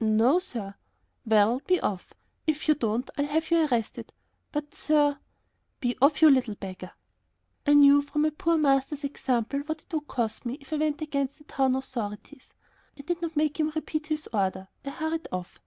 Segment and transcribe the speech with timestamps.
[0.00, 0.74] "No, sir."
[1.24, 2.12] "Well, be off;
[2.46, 4.12] if you don't I'll have you arrested."
[4.52, 5.18] "But, sir...."
[5.80, 6.92] "Be off, you little beggar."
[7.66, 11.00] I knew from my poor master's example what it would cost me if I went
[11.00, 12.50] against the town authorities.
[12.98, 15.58] I did not make him repeat his order; I hurried off.